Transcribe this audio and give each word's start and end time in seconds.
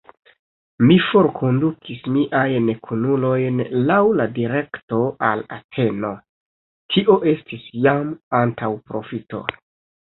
Mi 0.91 0.95
forkondukis 1.07 1.99
miajn 2.15 2.71
kunulojn 2.87 3.61
laŭ 3.93 3.99
la 4.21 4.27
direkto 4.39 5.03
al 5.29 5.45
Ateno: 5.61 6.13
tio 6.97 7.21
estis 7.37 7.71
jam 7.87 8.13
antaŭprofito. 8.45 9.47